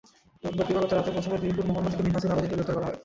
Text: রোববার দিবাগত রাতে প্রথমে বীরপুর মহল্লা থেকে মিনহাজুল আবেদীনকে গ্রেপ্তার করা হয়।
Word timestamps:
রোববার 0.43 0.67
দিবাগত 0.69 0.91
রাতে 0.93 1.11
প্রথমে 1.15 1.37
বীরপুর 1.43 1.65
মহল্লা 1.67 1.89
থেকে 1.91 2.03
মিনহাজুল 2.05 2.31
আবেদীনকে 2.33 2.55
গ্রেপ্তার 2.55 2.75
করা 2.77 2.85
হয়। 2.87 2.97